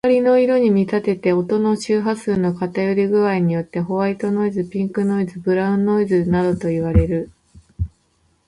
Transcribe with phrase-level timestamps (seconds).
[0.03, 7.29] 光の色に見立てて、音の周波数の偏り具合によってホワイトノイズ、ピンクノイズ、ブラウンノイズなどといわれる。